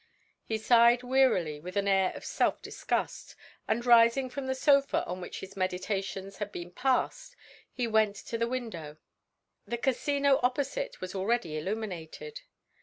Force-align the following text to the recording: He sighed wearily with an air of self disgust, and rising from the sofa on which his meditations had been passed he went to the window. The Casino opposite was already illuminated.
He 0.43 0.57
sighed 0.57 1.03
wearily 1.03 1.59
with 1.59 1.77
an 1.77 1.87
air 1.87 2.11
of 2.15 2.25
self 2.25 2.59
disgust, 2.63 3.35
and 3.67 3.85
rising 3.85 4.31
from 4.31 4.47
the 4.47 4.55
sofa 4.55 5.05
on 5.05 5.21
which 5.21 5.41
his 5.41 5.55
meditations 5.55 6.37
had 6.37 6.51
been 6.51 6.71
passed 6.71 7.35
he 7.71 7.85
went 7.85 8.15
to 8.15 8.39
the 8.39 8.47
window. 8.49 8.97
The 9.67 9.77
Casino 9.77 10.39
opposite 10.41 11.01
was 11.01 11.13
already 11.13 11.55
illuminated. 11.55 12.41